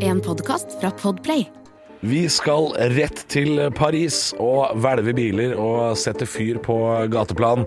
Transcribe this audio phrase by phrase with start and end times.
[0.00, 1.44] En podkast fra Podplay.
[2.00, 6.74] Vi skal rett til Paris og hvelve biler og sette fyr på
[7.12, 7.62] gateplan.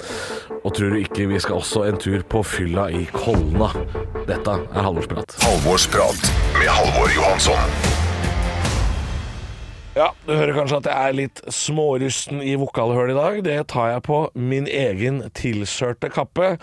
[0.59, 3.69] Og tror du ikke vi skal også en tur på fylla i Kolna?
[4.27, 5.37] Dette er Halvorsprat.
[5.45, 6.27] Halvorsprat
[6.59, 7.79] med Halvor Johansson.
[9.95, 13.41] Ja, du hører kanskje at jeg er litt smårusten i vokalhølet i dag.
[13.47, 16.57] Det tar jeg på min egen tilsørte kappe.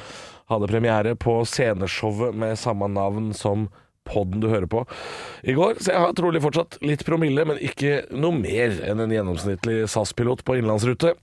[0.53, 3.71] Hadde premiere på sceneshowet med samme navn som
[4.09, 4.85] podden du hører på
[5.45, 9.15] i går, så jeg har trolig fortsatt litt promille, men ikke noe mer enn en
[9.15, 11.15] gjennomsnittlig SAS-pilot på innenlandsrute.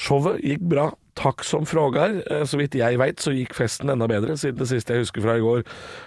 [0.00, 2.22] Showet gikk bra, takk som frågar.
[2.30, 5.22] Eh, Så vidt jeg veit, så gikk festen enda bedre, siden det siste jeg husker
[5.24, 5.62] fra i går,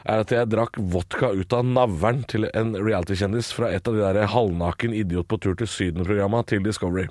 [0.05, 4.03] er at jeg drakk vodka ut av navlen til en reality-kjendis fra et av de
[4.05, 7.07] der halvnaken idiot på tur til Syden-programma til Discovery.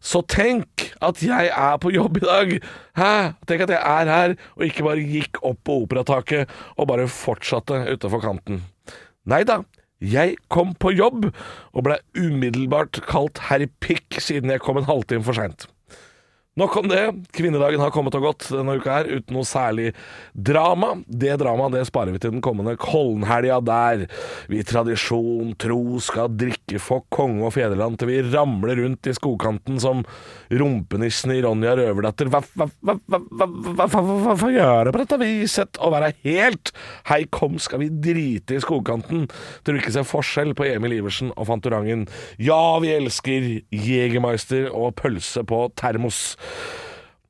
[0.00, 2.56] Så tenk at jeg er på jobb i dag!
[2.96, 3.12] Hæ?
[3.46, 7.84] Tenk at jeg er her, og ikke bare gikk opp på operataket og bare fortsatte
[7.92, 8.62] utafor kanten.
[9.26, 9.62] Nei da.
[10.04, 11.30] Jeg kom på jobb,
[11.72, 15.64] og ble umiddelbart kalt herr Pikk siden jeg kom en halvtime for seint.
[16.54, 17.02] Nok om det.
[17.34, 19.88] Kvinnedagen har kommet og gått denne uka her uten noe særlig
[20.32, 20.92] drama.
[21.02, 24.04] Det dramaet det sparer vi til den kommende Kollenhelga, der
[24.46, 29.80] vi tradisjon tro skal drikke for konge og fedreland til vi ramler rundt i skogkanten
[29.82, 30.04] som
[30.54, 32.30] rumpenissen i Ronja Røverdatter.
[32.30, 35.82] Hva, hva, hva, hva, hva, hva, hva hva gjør gjøre på dette viset?
[35.82, 36.70] Å være helt
[37.10, 39.26] Hei, kom, skal vi drite i skogkanten
[39.66, 42.06] til du ikke ser forskjell på Emil Iversen og Fantorangen.
[42.38, 46.36] Ja, vi elsker Jegermeister og pølse på termos.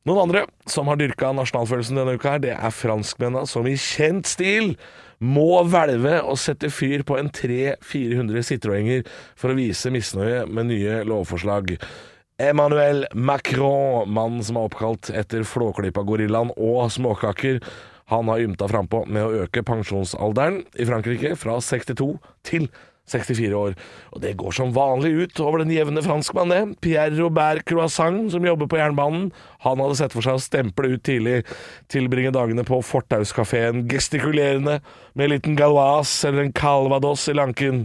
[0.04, 4.28] Noen andre som har dyrka nasjonalfølelsen denne uka, her, det er franskmennene som i kjent
[4.28, 4.74] stil
[5.24, 9.06] må hvelve og sette fyr på en 300-400 Citroënger
[9.40, 11.76] for å vise misnøye med nye lovforslag.
[12.42, 17.60] Emmanuel Macron, mannen som er oppkalt etter Flåklypa-gorillaen og småkaker,
[18.12, 22.10] han har ymta frampå med å øke pensjonsalderen i Frankrike fra 62
[22.44, 22.68] til
[23.10, 23.74] 64 år.
[24.14, 26.62] Og det går som vanlig ut over den jevne franskmann, det.
[26.84, 29.30] Pierre Robert Croissant, som jobber på jernbanen,
[29.64, 31.42] han hadde sett for seg å stemple ut tidlig,
[31.92, 34.80] tilbringe dagene på Fortauskafeen, gestikulerende
[35.14, 37.84] med en liten galois eller en calvados i lanken.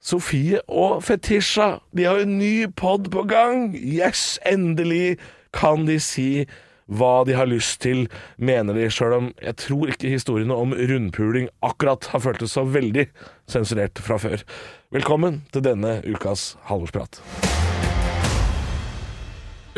[0.00, 3.70] Sofie og Fetisha, de har en ny pod på gang.
[3.76, 5.18] Yes, endelig
[5.56, 6.46] kan de si
[6.90, 8.06] hva de har lyst til,
[8.36, 13.06] mener de, sjøl om jeg tror ikke historiene om rundpuling akkurat har føltes så veldig
[13.50, 14.44] sensurert fra før.
[14.90, 17.22] Velkommen til denne ukas Halvorsprat.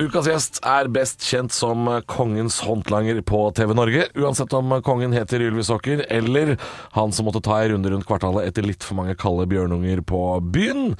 [0.00, 5.44] Ukas gjest er best kjent som kongens håndlanger på TV Norge, uansett om kongen heter
[5.44, 6.54] Ylvis Åker eller
[6.96, 10.22] han som måtte ta en runde rundt kvartalet etter litt for mange kalde bjørnunger på
[10.54, 10.94] byen.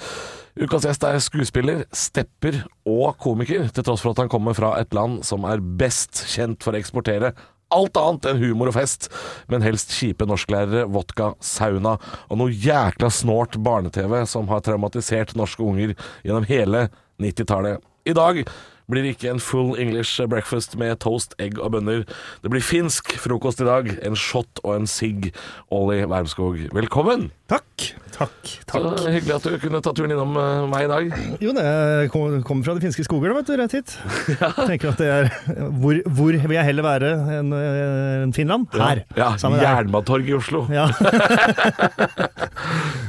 [0.52, 4.92] Ukas gjest er skuespiller, stepper og komiker, til tross for at han kommer fra et
[4.92, 7.32] land som er best kjent for å eksportere
[7.72, 9.08] alt annet enn humor og fest,
[9.48, 11.94] men helst kjipe norsklærere, vodka, sauna
[12.28, 16.90] og noe jækla snålt barne-TV som har traumatisert norske unger gjennom hele
[17.22, 17.80] 90-tallet.
[18.04, 18.42] I dag
[18.90, 22.06] blir ikke en full English breakfast med toast, egg og bønner.
[22.42, 23.92] Det blir finsk frokost i dag.
[24.02, 25.32] En shot og en sigg.
[25.72, 27.30] Olli Wermskog, velkommen!
[27.52, 27.92] Takk.
[28.12, 28.48] Takk.
[28.68, 28.84] takk.
[29.02, 31.10] Så hyggelig at du kunne ta turen innom eh, meg i dag.
[31.42, 31.64] Jo, det
[32.12, 33.92] kommer fra de finske skoger, vet du, rett hit.
[34.40, 34.52] ja.
[34.56, 35.28] Tenker at det er
[35.82, 38.68] hvor, hvor vil jeg heller være enn enn Finland?
[38.72, 39.02] Her.
[39.18, 39.52] Ja, ja.
[39.66, 40.64] Jernbanetorget i Oslo.
[40.72, 40.88] Ja.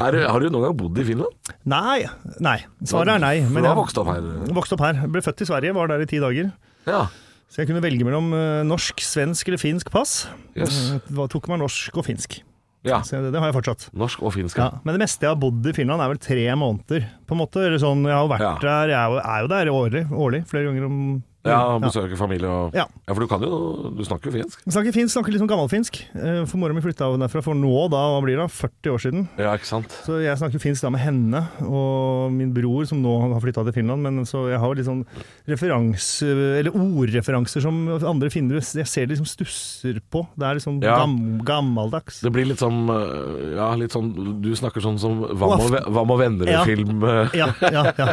[0.04, 1.52] Er, har du noen gang bodd i Finland?
[1.70, 2.04] Nei.
[2.44, 2.58] Nei.
[2.84, 3.36] Svaret er nei.
[3.46, 4.26] Men har jeg vokst opp her?
[4.58, 4.98] Vokst opp her.
[5.14, 6.52] Ble født i Sverige, var der i ti dager.
[6.90, 7.06] Ja.
[7.48, 10.28] Så jeg kunne velge mellom eh, norsk, svensk eller finsk pass.
[10.58, 10.74] Yes.
[10.92, 12.40] Jeg Det tok meg norsk og finsk.
[12.84, 13.00] ja.
[13.06, 13.86] Så det, det har jeg fortsatt.
[13.96, 14.58] Norsk og finsk.
[14.58, 17.40] Ja, men det meste jeg har bodd i Finland er vel tre måneder, på en
[17.46, 17.62] måte.
[17.64, 18.56] Eller sånn, jeg har jo vært Ja.
[18.60, 20.98] der, jeg er jo der årlig, årlig, flere ganger om
[21.46, 22.86] Ja, besøke familie og Ja.
[22.88, 24.62] ja, for du kan jo Du snakker jo finsk.
[24.66, 25.98] Jeg snakker finsk, snakker litt sånn gammelfinsk.
[26.16, 29.00] Eh, For mora mi flytta jo derfra for nå, da, hva blir det, 40 år
[29.04, 29.28] siden.
[29.38, 29.90] Ja, ikke sant?
[30.06, 33.74] Så jeg snakker finsk da med henne og min bror, som nå har flytta til
[33.74, 34.02] Finland.
[34.02, 35.06] Men så jeg har jo litt sånn
[35.48, 36.24] referanse,
[36.60, 40.26] eller ordreferanser som andre finner jeg ser de liksom stusser på.
[40.38, 40.98] Det er liksom Ja.
[41.00, 42.22] gam, gammeldags.
[42.24, 45.70] Det blir litt sånn øh, Ja, litt sånn Du snakker sånn som Hva Og må,
[45.70, 47.34] aften- hva må venner-film øh.
[47.36, 48.08] Ja, ja, ja.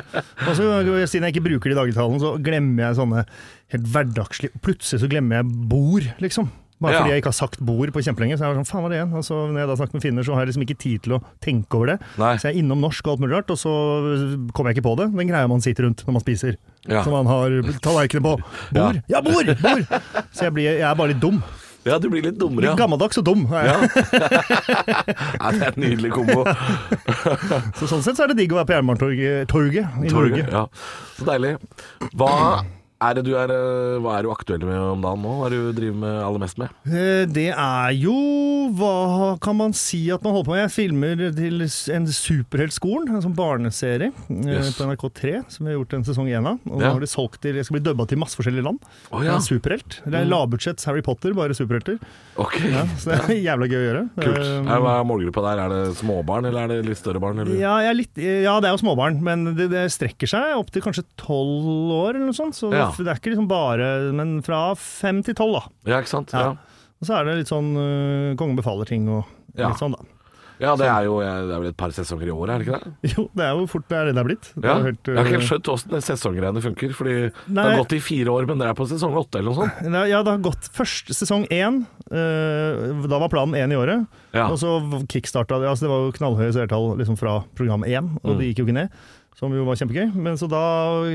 [0.49, 3.20] Og så, siden jeg ikke bruker det i dagligtalen, så glemmer jeg sånne
[3.75, 6.51] helt hverdagslige Plutselig så glemmer jeg bord, liksom.
[6.81, 7.01] Bare Ja.
[7.03, 8.39] fordi jeg ikke har sagt bord på kjempelenge.
[8.39, 9.11] Så jeg var sånn, faen var det igjen?
[9.13, 11.13] Og så når jeg da snakker med finner, så har jeg liksom ikke tid til
[11.13, 11.97] å tenke over det.
[12.17, 12.31] Nei.
[12.41, 13.73] Så jeg er innom norsk og alt mulig rart, og så
[14.57, 15.11] kommer jeg ikke på det.
[15.13, 16.57] Den greia man sitter rundt når man spiser.
[16.89, 17.03] Ja.
[17.05, 17.51] Så man har
[17.85, 18.41] tallerkenene på.
[18.73, 19.03] Bord!
[19.13, 19.53] Ja, bord!
[19.61, 19.85] bord!
[20.33, 21.43] Så jeg, blir, jeg er bare litt dum.
[21.85, 22.77] Ja, du blir litt dummere, Litt ja.
[22.77, 23.47] gammeldags og dum.
[23.53, 23.63] Ja.
[23.77, 23.79] ja.
[25.53, 26.43] Det er en nydelig kombo.
[27.79, 30.45] Så sånn sett så er det digg å være på Jernbanetorget torget i Norge.
[30.45, 30.67] Ja.
[31.17, 31.55] Så deilig.
[32.13, 32.33] Hva
[33.01, 35.31] Er det du er, eh, hva er du aktuell med om dagen nå?
[35.41, 36.69] Hva er det du driver med aller mest med?
[36.85, 38.13] Eh, Det er jo
[38.77, 40.61] Hva kan man si at man holder på med?
[40.69, 41.63] Jeg filmer til
[41.97, 44.75] en Superheltskolen, en sånn barneserie eh, Yes.
[44.77, 46.59] på NRK3, som vi har gjort en sesong én av.
[46.69, 46.91] Og Ja.
[46.91, 48.79] nå har de solgt til Jeg skal bli dubba til masse forskjellige land.
[49.11, 50.03] Oh, ja, en superhelt.
[50.05, 51.99] Det er lavbudsjetts Harry Potter, bare superhelter.
[52.37, 52.55] ok.
[52.69, 54.05] Ja, så det er jævla gøy å gjøre.
[54.21, 54.45] Kult.
[54.45, 55.65] Er, hva er målgruppa der?
[55.65, 57.39] Er det småbarn, eller er det litt større barn?
[57.41, 57.57] Eller?
[57.59, 60.71] Ja, jeg er litt, ja, det er jo småbarn, men det, det strekker seg opp
[60.71, 61.65] til kanskje tolv
[61.97, 62.55] år eller noe sånt.
[62.61, 62.90] Så Ja.
[62.99, 65.63] Det er ikke liksom bare Men fra fem til tolv, da.
[65.93, 66.33] Ja, ikke sant?
[66.33, 66.57] Ja.
[67.01, 69.25] Og så er det litt sånn uh, Kongen befaler ting og
[69.57, 69.69] Ja.
[69.69, 70.05] litt sånn, da.
[70.61, 72.79] ja, det er jo det er vel et par sesonger i året, er det ikke
[72.85, 73.13] det?
[73.17, 74.51] Jo, det er jo fort det er det det er blitt.
[74.55, 74.75] Det Ja.
[74.77, 75.15] er helt, uh...
[75.15, 76.93] Jeg har ikke uh, skjønt åssen sesonggreiene funker.
[76.99, 77.15] Fordi
[77.49, 79.81] det har gått i fire år, men det er på sesong åtte eller noe sånt.
[79.89, 81.81] Nei, Ja, det har gått først sesong én.
[82.13, 84.05] uh, da var planen én i året.
[84.37, 84.49] Ja.
[84.53, 84.77] Og så
[85.11, 85.69] kickstarta det.
[85.73, 88.39] Altså det var jo knallhøye seertall liksom fra program én, og Mm.
[88.39, 88.91] det gikk jo ikke ned.
[89.39, 90.11] Som jo var kjempegøy.
[90.21, 90.61] Men så da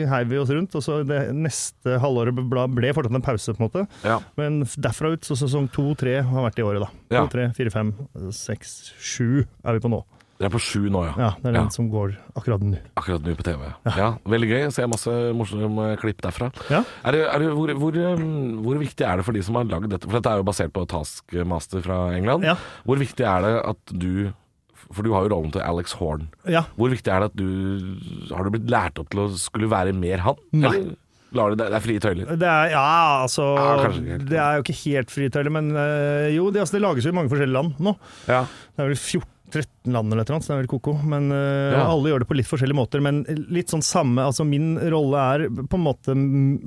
[0.10, 2.34] heiv vi oss rundt, og så det neste halvåret
[2.74, 3.86] ble, fortsatt en pause, på en måte.
[4.08, 4.20] Ja.
[4.40, 6.90] Men derfra ut, så sesong to, tre har vært i året, da.
[7.14, 7.26] Ja.
[7.26, 7.94] To, tre, fire, fem,
[8.34, 10.02] seks, sju er vi på nå.
[10.36, 11.14] Dere er på sju nå, ja.
[11.16, 11.72] Ja, det er den Ja.
[11.72, 12.76] som går akkurat nå.
[13.00, 13.62] Akkurat nå på TV.
[13.86, 13.92] Ja.
[13.96, 14.64] ja Veldig gøy.
[14.76, 16.50] Ser masse morsomme klipp derfra.
[16.68, 16.82] Ja.
[17.08, 19.64] Er det, er det, hvor, hvor, um, hvor viktig er det for de som har
[19.64, 20.04] lagd dette?
[20.04, 22.44] For dette er jo basert på Taskmaster fra England.
[22.44, 22.58] Ja.
[22.84, 24.34] Hvor viktig er det at du
[24.94, 26.28] For du har jo rollen til Alex Horn.
[26.50, 26.66] Ja.
[26.78, 29.94] Hvor viktig er det at du Har du blitt lært opp til å skulle være
[29.98, 30.40] mer han?
[30.54, 30.76] Nei.
[31.36, 32.30] Eller det er frie tøyler?
[32.40, 32.84] Det er, ja,
[33.26, 33.90] altså Ja.
[34.24, 37.18] Det er jo ikke helt fritøyler, men øh, jo, det, altså, det lages jo i
[37.18, 37.96] mange forskjellige land nå.
[38.30, 38.46] Ja.
[38.76, 40.96] Det er vel 14 13 land eller noe, så det er vel koko.
[41.06, 41.84] Men øh, Ja.
[41.92, 43.04] alle gjør det på litt forskjellige måter.
[43.06, 43.22] Men
[43.54, 46.16] litt sånn samme Altså, min rolle er på en måte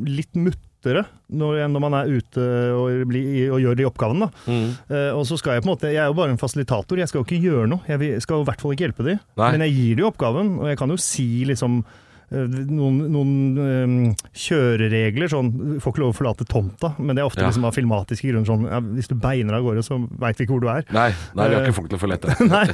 [0.08, 4.29] litt litt muttere når, når man er ute og, bli, og gjør de oppgavene.
[4.29, 4.49] Da.
[4.49, 4.69] Mm.
[4.88, 7.11] Uh, og så skal jeg på en måte Jeg er jo bare en fasilitator, jeg
[7.11, 7.85] skal jo ikke gjøre noe.
[7.88, 9.17] Jeg skal jo i hvert fall ikke hjelpe de.
[9.40, 9.50] Nei.
[9.55, 11.82] Men jeg gir de oppgaven, og jeg kan jo si liksom
[12.30, 13.30] noen, noen
[13.64, 17.48] eh, kjøreregler, sånn Du får ikke lov å forlate tomta, men det er ofte Ja.
[17.48, 18.46] liksom av filmatiske grunner.
[18.48, 20.84] Sånn, ja, hvis du beiner av gårde, så veit vi ikke hvor du er.
[20.92, 22.44] Nei, nei, vi har Eh, ikke folk til å følge etter.
[22.54, 22.66] Nei.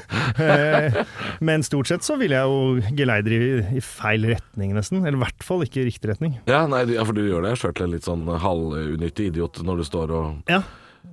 [0.43, 1.05] Eh,
[1.41, 5.03] Men stort sett så vil jeg jo geleide i, i feil retning, nesten.
[5.07, 6.39] Eller i hvert fall ikke i riktig retning.
[6.51, 9.83] Ja, nei, ja, for du gjør det sjøl til en litt sånn halvunyttig idiot når
[9.83, 10.63] du står og Ja.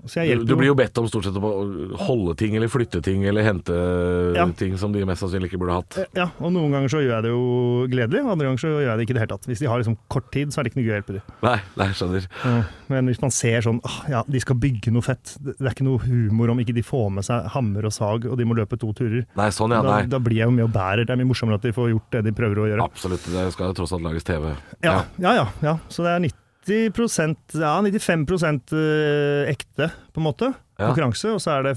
[0.01, 1.49] Du, du blir jo bedt om stort sett å
[2.07, 3.75] holde ting eller flytte ting eller hente
[4.35, 4.47] Ja.
[4.57, 5.97] ting som de mest sannsynlig ikke burde hatt.
[6.17, 7.43] Ja, og noen ganger så gjør jeg det jo
[7.91, 9.45] gledelig, andre ganger så gjør jeg det ikke i det hele tatt.
[9.51, 11.35] Hvis de har liksom kort tid, så er det ikke noe gøy å hjelpe dem.
[11.45, 12.27] Nei, nei, skjønner.
[12.91, 15.87] Men hvis man ser sånn ah, ja, de skal bygge noe fett, det er ikke
[15.87, 18.79] noe humor om ikke de får med seg hammer og sag og de må løpe
[18.81, 19.25] to turer.
[19.37, 20.03] Nei, sånn ja, nei.
[20.09, 21.05] da blir jeg jo med og bærer.
[21.05, 22.89] Det er mye morsommere at de får gjort det de prøver å gjøre.
[22.89, 24.49] Absolutt, det skal jo tross alt lages TV.
[24.81, 25.47] Ja, ja, ja.
[25.61, 25.77] ja.
[25.93, 26.25] Så det er
[26.67, 30.51] 90% ja, 95 eh, ekte, på en måte.
[30.77, 31.33] Konkurranse.
[31.33, 31.75] Og så er det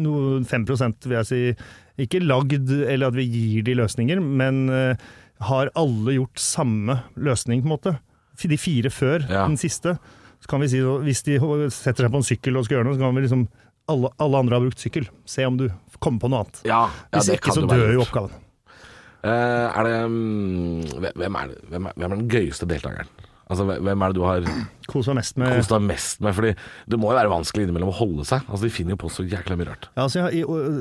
[0.00, 0.66] noen noe 5
[1.06, 1.40] vil jeg si,
[1.98, 5.08] ikke lagd eller at vi gir de løsninger, men eh,
[5.48, 7.96] har alle gjort samme løsning, på en måte.
[8.38, 9.46] De fire før Ja.
[9.46, 9.98] den siste.
[10.38, 11.38] Så kan vi si, hvis de
[11.74, 13.48] setter seg på en sykkel og skal gjøre noe, så kan vi liksom
[13.88, 15.08] alle, alle andre har brukt sykkel.
[15.26, 16.60] Se om du kommer på noe annet.
[16.68, 18.36] Ja, ja Hvis ikke, så dør jo oppgaven.
[19.18, 23.10] Uh, er det um, hvem, er det, hvem, er, hvem er den gøyeste deltakeren?
[23.48, 24.46] Altså, Hvem er det du har
[24.88, 26.34] kosa mest med Kosa mest med?
[26.36, 26.52] Fordi
[26.88, 28.44] det må jo være vanskelig innimellom å holde seg.
[28.48, 29.88] Altså, De finner jo på så jækla mye rart.
[29.94, 30.28] Ja, altså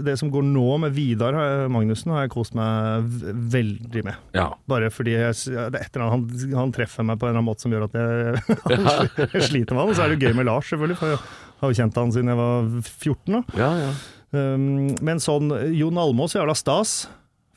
[0.05, 1.37] det som går nå med Vidar
[1.71, 3.07] Magnussen, har jeg kost meg
[3.55, 4.19] veldig med.
[4.37, 4.49] Ja.
[4.69, 7.41] Bare fordi jeg, det er et eller annet, han, han treffer meg på en eller
[7.41, 8.43] annen måte som gjør at jeg,
[9.37, 9.93] jeg sliter med han.
[9.93, 11.23] Og så er det jo gøy med Lars, selvfølgelig, for jeg
[11.63, 13.37] har jo kjent han siden jeg var 14.
[13.37, 13.43] Da.
[13.63, 13.95] ja, ja.
[14.35, 17.05] Um, men sånn Jon Almås jævla stas.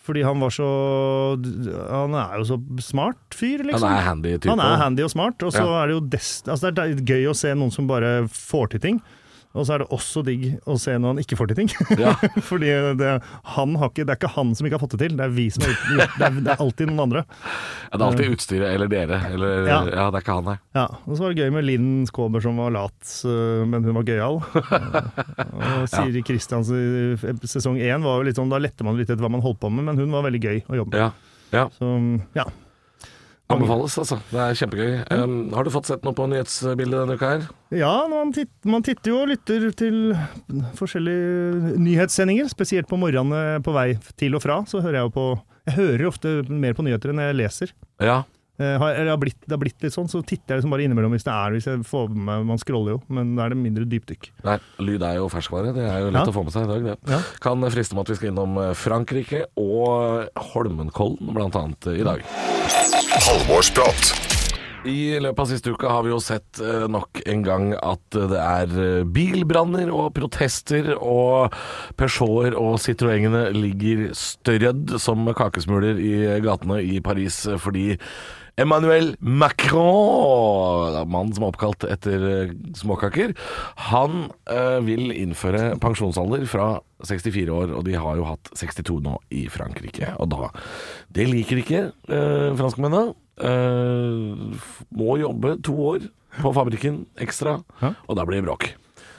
[0.01, 0.67] Fordi han var så
[1.91, 3.85] Han er jo så smart fyr, liksom.
[3.89, 4.51] Han er handy type.
[4.51, 5.83] Han er handy og smart, og så Ja.
[5.83, 8.81] er det jo dest, altså det er gøy å se noen som bare får til
[8.81, 9.03] ting.
[9.51, 11.71] Og så er det også digg å se når han ikke får til ting.
[11.99, 12.13] Ja.
[12.51, 13.15] Fordi det,
[13.57, 15.35] han har ikke, det er ikke han som ikke har fått det til, det er
[15.35, 16.29] vi som har gjort det.
[16.29, 17.25] Er, det er alltid noen andre.
[17.27, 19.19] Ja, det er alltid utstyret eller dere.
[19.35, 19.81] Eller, ja.
[19.91, 20.07] Ja.
[20.07, 20.57] det er ikke han, nei.
[20.79, 23.15] Ja, Og så var det gøy med Linn Skåber som var lat,
[23.75, 24.41] men hun var gøyal.
[25.59, 29.23] Og Siri Kristians i sesong én var jo litt sånn, da lette man litt etter
[29.25, 31.03] hva man holdt på med, men hun var veldig gøy å jobbe med.
[31.03, 31.65] Ja.
[31.65, 31.71] ja.
[31.75, 31.95] Så
[32.39, 32.47] ja.
[33.51, 34.19] Anbefales, altså.
[34.31, 34.91] Det er kjempegøy.
[35.11, 37.47] Um, har du fått sett noe på nyhetsbildet denne uka her?
[37.75, 40.01] Ja, man, titt, man titter jo og lytter til
[40.79, 44.61] forskjellige nyhetssendinger, spesielt på morgenene på vei til og fra.
[44.71, 45.29] Så hører jeg jo på
[45.69, 47.73] Jeg hører ofte mer på nyheter enn jeg leser.
[48.03, 48.23] Ja.
[48.61, 50.73] Eh, har, eller det, har blitt, det har blitt litt sånn, så titter jeg liksom
[50.75, 53.47] bare innimellom hvis det er hvis jeg får med meg Man scroller jo, men da
[53.47, 54.29] er det mindre dypdykk.
[54.45, 55.73] Nei, lyd er jo ferskvare.
[55.77, 56.33] Det er jo lett Ja.
[56.33, 56.97] å få med seg i dag, det.
[57.15, 57.21] Ja.
[57.41, 62.25] Kan friste med at vi skal innom eh, Frankrike og Holmenkollen, blant annet, i dag.
[63.11, 64.13] Halvorsprat.
[64.87, 68.29] I løpet av siste uka har vi jo sett eh, nok en gang at eh,
[68.31, 71.53] det er eh, bilbranner og protester, og
[72.01, 76.15] Peugeoter og Citroëngene ligger strødd som kakesmuler i
[76.45, 77.99] gatene i Paris fordi
[78.61, 83.33] Emmanuel Macron, mannen som er oppkalt etter eh, småkaker,
[83.91, 86.69] han eh, vil innføre pensjonsalder fra
[87.09, 90.13] 64 år, og de har jo hatt 62 nå i Frankrike.
[90.21, 90.51] Og da
[91.09, 93.15] Det liker ikke eh, franskmennene.
[93.41, 94.61] Eh,
[95.01, 98.69] må jobbe to år på fabrikken ekstra, og da blir det bråk.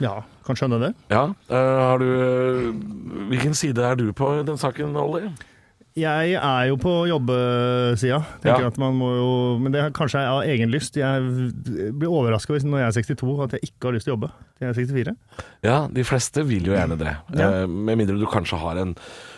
[0.02, 0.92] Ja, kan skjønne det.
[1.12, 2.78] Ja, eh, har du
[3.30, 5.28] Hvilken side er du på i den saken, Olli?
[5.98, 8.22] Jeg er jo på jobbesida.
[8.46, 8.54] Ja.
[8.64, 10.96] jo, Men det er kanskje av egen lyst.
[10.96, 11.50] Jeg
[11.92, 14.62] blir overraska når jeg er 62 at jeg ikke har lyst til å jobbe til
[14.62, 15.14] jeg er 64.
[15.66, 17.12] Ja, de fleste vil jo gjerne det.
[17.36, 17.50] Ja.
[17.62, 18.94] Eh, med mindre du kanskje har en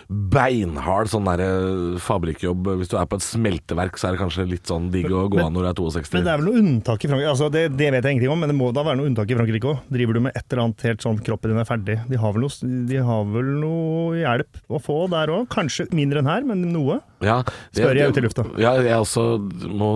[0.08, 2.68] beinhard sånn derre fabrikkjobb.
[2.80, 5.36] Hvis du er på et smelteverk, så er det kanskje litt sånn digg å gå
[5.38, 6.12] Men- av når du er 62.
[6.18, 7.30] Men det er vel noe unntak i Frankrike?
[7.34, 9.34] Altså, det, det vet jeg ingenting om, men det må da være noe unntak i
[9.38, 9.80] Frankrike òg.
[9.90, 11.98] Driver du med et eller annet helt sånn kroppen din er ferdig?
[12.08, 15.48] De har vel noe, de har vel noe hjelp å få der òg?
[15.48, 17.00] Kanskje mindre enn her, men noe?
[17.24, 17.42] ja,
[17.72, 18.44] det- Spør jeg ut i lufta.
[18.60, 19.38] Ja, jeg også
[19.72, 19.90] må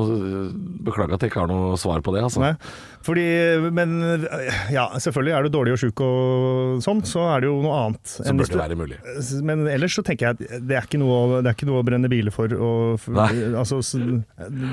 [0.85, 2.41] beklage at jeg ikke har noe svar på det, altså.
[2.41, 2.55] Nei.
[3.07, 3.25] Fordi,
[3.75, 3.93] men
[4.75, 8.11] ja, selvfølgelig er du dårlig og sjuk og sånn, så er det jo noe annet.
[8.11, 8.99] Så bør det være mulig.
[9.49, 11.87] Men ellers så tenker jeg at det er ikke noe, det er ikke noe å
[11.87, 12.53] brenne biler for.
[12.53, 13.07] Og,
[13.63, 13.81] altså,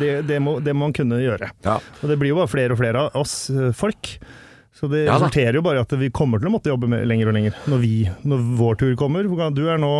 [0.01, 1.51] det, det, må, det må man kunne gjøre.
[1.65, 1.77] Ja.
[2.01, 4.15] Og det blir jo bare flere og flere av oss eh, folk.
[4.75, 7.31] Så det Ja resulterer jo bare i at vi kommer til å måtte jobbe lenger
[7.31, 7.57] og lenger.
[7.71, 7.95] Når, vi,
[8.27, 9.27] når vår tur kommer.
[9.55, 9.93] Du er nå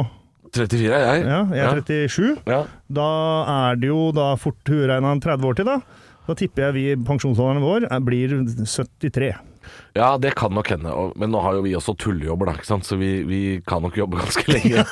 [0.55, 1.23] 34 er jeg.
[1.27, 2.27] ja, jeg er 37.
[2.47, 2.59] Ja.
[2.99, 3.07] Da
[3.51, 6.03] er det jo da fort huregna 30 år til, da.
[6.27, 9.33] Da tipper jeg vi pensjonsalderen vår blir 73.
[9.97, 10.91] ja, det kan nok hende.
[11.17, 12.53] Men nå har jo vi også tullejobber, da.
[12.59, 12.85] ikke sant?
[12.85, 14.83] Så vi, vi kan nok jobbe ganske lenge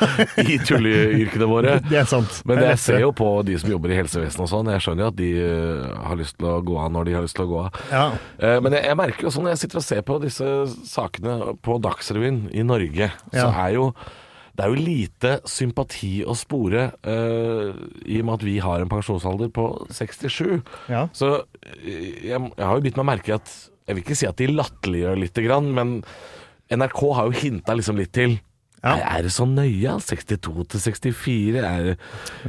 [0.41, 1.75] i tulleyrkene våre.
[1.91, 2.39] Det er sant.
[2.49, 4.71] Men jeg ser jo på de som jobber i helsevesenet og sånn.
[4.73, 7.27] Jeg skjønner jo at de eh, har lyst til å gå av når de har
[7.27, 7.79] lyst til å gå av.
[7.93, 8.05] Ja.
[8.39, 10.49] Eh, Men jeg, jeg merker jo sånn når jeg sitter og ser på disse
[10.89, 13.53] sakene på Dagsrevyen i Norge, så Ja.
[13.67, 13.91] er jo
[14.53, 17.73] det er jo lite sympati å spore uh,
[18.05, 20.61] i og med at vi har en pensjonsalder på 67.
[20.93, 21.07] Ja.
[21.17, 21.31] Så
[21.81, 24.37] eh, jeg, jeg har jo bitt meg merke i at Jeg vil ikke si at
[24.39, 25.89] de latterliggjør lite grann, men
[26.71, 28.37] NRK har jo hinta liksom litt til
[28.83, 28.97] Ja.
[29.15, 29.93] er, det så nøye?
[30.03, 31.63] 62 til 64?
[31.63, 31.93] Er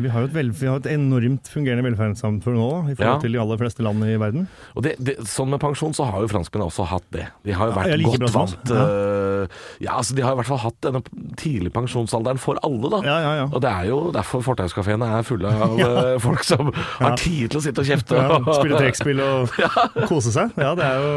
[0.03, 3.19] Vi har jo et, vel, vi har et enormt fungerende velferdssamfunn nå, i forhold Ja.
[3.23, 4.49] til de aller fleste land i verden.
[4.75, 7.29] Og det, det, sånn med pensjon så har jo franskmennene også hatt det.
[7.47, 10.51] De har jo vært ja, godt bra vant eh, Ja, altså de har i hvert
[10.51, 11.05] fall hatt denne
[11.39, 13.03] tidlige pensjonsalderen for alle, da.
[13.07, 13.47] Ja, ja, ja.
[13.55, 17.63] Og det er jo derfor fortauskafeene er fulle av eh, folk som har tid til
[17.63, 18.19] å sitte og kjefte.
[18.19, 19.55] Ja, spille trekkspill og
[20.11, 20.51] kose seg.
[20.59, 21.15] Ja, det er jo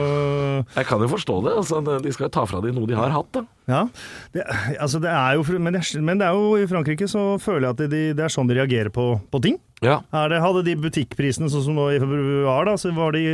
[0.77, 1.57] Jeg kan jo forstå det.
[1.57, 3.47] Altså, de skal jo ta fra dem noe de har hatt, da.
[3.67, 3.81] Ja,
[4.31, 4.45] det,
[4.79, 7.75] altså det er jo, men, det, men det er jo i Frankrike så føler jeg
[7.75, 9.57] at det, det er sånn de reagerer på, på ting.
[9.83, 9.99] Ja.
[10.15, 13.25] Er det, hadde de butikkprisene sånn som nå i februar, da, så var de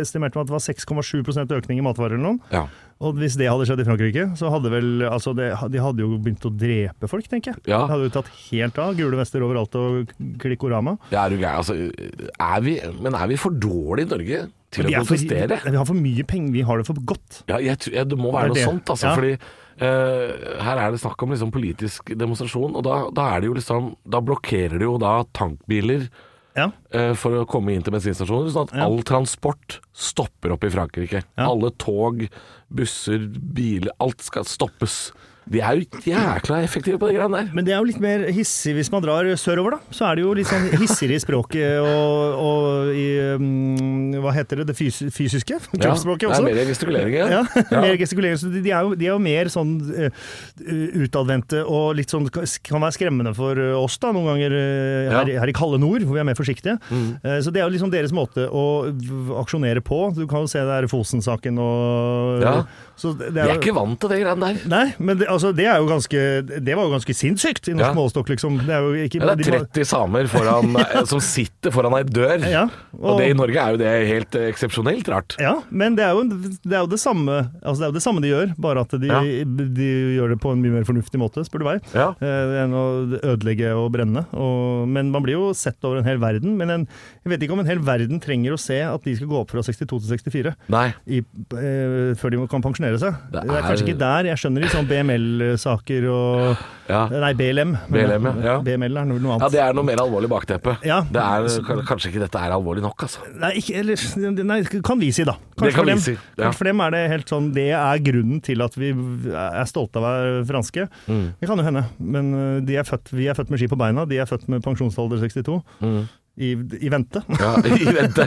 [0.00, 2.54] estimert med at det var 6,7% økning i matvarer eller noe.
[2.54, 2.68] ja.
[3.00, 6.18] Og hvis det hadde skjedd i Frankrike, så hadde vel altså det, De hadde jo
[6.20, 7.62] begynt å drepe folk, tenker jeg.
[7.72, 7.78] Ja.
[7.88, 8.92] Det hadde jo tatt helt av.
[8.98, 10.98] Gule vester overalt og klikkorama.
[11.08, 11.62] Ja, er du gæren?
[11.62, 15.60] Altså, er vi, men er vi for dårlige i Norge til å er protestere?
[15.66, 17.42] Vi har for mye penger, vi har det for godt.
[17.50, 18.66] Ja, jeg, jeg, det må være Det noe det.
[18.68, 19.10] sånt, altså.
[19.10, 19.14] Ja.
[19.18, 19.32] Fordi
[19.82, 23.54] uh, her er det snakk om liksom politisk demonstrasjon, og da, da er det jo
[23.58, 26.08] liksom Da blokkerer det jo da tankbiler
[26.58, 26.68] Ja.
[26.94, 28.86] uh, for å komme inn til bensinstasjoner, sånn at Ja.
[28.86, 31.24] all transport stopper opp i Frankrike.
[31.38, 32.26] Alle tog,
[32.70, 35.10] busser, biler, alt skal stoppes.
[35.50, 37.48] De er jo jækla effektive på de greiene der.
[37.56, 39.94] Men det er jo litt mer hissig hvis man drar sørover, da.
[39.96, 44.60] Så er det jo litt sånn hissigere i språket og, og i um, Hva heter
[44.60, 44.68] det?
[44.70, 45.58] Det fys fysiske?
[45.72, 46.44] Kroppsspråket ja, også.
[46.44, 47.42] Det er mer gestikulering, Ja, Ja.
[47.86, 48.40] mer gestikulering.
[48.42, 50.28] Så de, de, er jo, de er jo mer sånn uh,
[51.02, 55.54] utadvendte og litt sånn kan være skremmende for oss da, noen ganger uh, her, her
[55.54, 56.76] i kalde nord, hvor vi er mer forsiktige.
[56.92, 57.08] Mm.
[57.24, 58.66] Uh, så det er jo liksom deres måte å
[59.40, 60.04] aksjonere på.
[60.14, 62.54] Du kan jo se det er Fosen-saken og Ja.
[63.00, 64.58] Så det, Vi det er ikke vant til det greiene der.
[64.68, 66.20] Nei, men det, altså, det er jo ganske
[66.60, 67.96] Det var jo ganske sinnssykt i norsk Ja.
[67.96, 68.58] målestokk, liksom.
[68.66, 71.72] Det er jo ikke Ja, det de er må- 30 samer foran, eh, som sitter
[71.72, 72.44] foran ei dør.
[72.50, 72.66] Ja,
[73.00, 75.36] Og det i Norge er jo det helt eh, eksepsjonelt rart.
[75.40, 78.02] Ja, men det er, jo, det er jo det samme Altså det er jo det
[78.04, 79.08] samme de gjør, bare at de,
[79.74, 79.88] de
[80.18, 82.10] gjør det på en mye mer fornuftig måte, spør du meg, Ja.
[82.20, 82.84] eh, enn å
[83.22, 84.26] ødelegge og brenne.
[84.36, 86.56] Og, men man blir jo sett over en hel verden.
[86.60, 86.84] Men en,
[87.24, 89.50] jeg vet ikke om en hel verden trenger å se at de skal gå opp
[89.54, 90.86] fra 62 til 64 Nei.
[91.06, 93.14] i, eh, før de kan pensjonere seg.
[93.30, 94.24] Det Det er, er- kanskje ikke der.
[94.24, 96.56] Jeg skjønner i sånn BML-saker og
[96.90, 97.04] Ja.
[97.06, 97.76] Nei, BLM.
[97.88, 98.32] BLM, ja.
[98.42, 98.54] Ja.
[98.66, 99.42] BML er noe annet.
[99.44, 100.76] ja, det er noe mer alvorlig bakteppe.
[100.82, 101.02] Ja.
[101.06, 101.46] Det er,
[101.86, 103.20] kanskje ikke dette er alvorlig nok, altså.
[103.38, 105.36] Nei, ikke, eller, nei, kan vi si, da.
[105.60, 106.48] Det kan for dem, si, ja.
[106.48, 110.00] Kanskje for dem er det helt sånn Det er grunnen til at vi er stolte
[110.00, 110.88] av å være franske.
[111.06, 111.26] Mm.
[111.38, 112.32] Det kan jo hende, men
[112.66, 114.04] de er født, vi er født med ski på beina.
[114.08, 115.60] De er født med pensjonsalder 62.
[115.80, 116.08] Mm.
[116.40, 117.20] I, I vente.
[117.38, 118.26] Ja, i vente.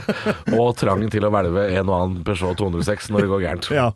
[0.60, 3.70] Og trangen til å hvelve en og annen Peugeot 206 når det går gærent.
[3.74, 3.90] ja.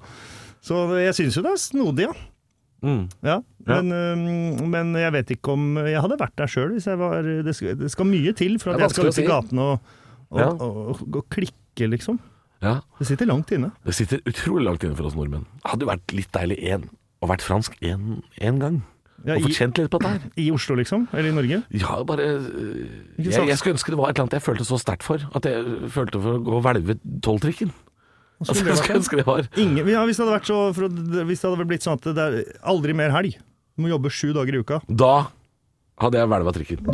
[0.65, 2.15] Så jeg syns jo det er snodig, ja.
[2.85, 3.05] Mm.
[3.25, 3.37] ja.
[3.67, 3.81] Ja.
[3.81, 3.91] Men,
[4.61, 7.55] um, men jeg vet ikke om Jeg hadde vært der sjøl hvis jeg var det
[7.57, 9.23] skal, det skal mye til for at jeg skal ut si.
[9.25, 9.79] i gaten og,
[10.29, 10.49] og, Ja.
[10.53, 12.19] og, og, klikke, liksom.
[12.61, 13.71] Ja, Det sitter langt inne.
[13.85, 15.45] Det sitter utrolig langt inne for oss nordmenn.
[15.65, 16.87] Hadde jo vært litt deilig én,
[17.21, 18.81] å vært fransk én gang.
[19.25, 20.25] Ja, og fortjent fått kjent litt på dette her.
[20.37, 21.07] I Oslo, liksom?
[21.11, 21.59] Eller i Norge?
[21.73, 25.05] Ja, bare jeg, jeg skulle ønske det var et eller annet jeg følte så sterkt
[25.05, 25.23] for.
[25.37, 27.73] At jeg følte for å gå og hvelve tolvtrikken.
[28.37, 29.47] Altså, jeg det skulle vært, ønske det var?
[29.57, 32.27] Ingen, ja, hvis det hadde vært så for, Hvis det hadde blitt sånn at det
[32.27, 32.37] er
[32.69, 33.39] aldri mer helg.
[33.77, 34.79] Du må jobbe sju dager i uka.
[34.89, 35.15] Da
[36.01, 36.85] hadde jeg hvelva trikken.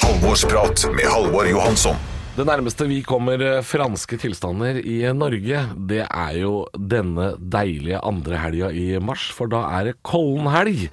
[0.00, 2.00] Halvorsprat med Halvor Johansson.
[2.32, 8.38] Det nærmeste vi kommer eh, franske tilstander i Norge, det er jo denne deilige andre
[8.40, 10.86] helga i mars, for da er det Kollenhelg.